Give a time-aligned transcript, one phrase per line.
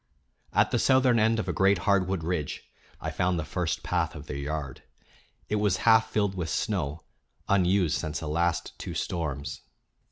[0.51, 2.63] At the southern end of a great hardwood ridge
[2.99, 4.81] I found the first path of their yard.
[5.47, 7.03] It was half filled with snow,
[7.47, 9.61] unused since the last two storms.